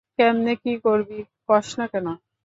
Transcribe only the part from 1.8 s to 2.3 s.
কেন?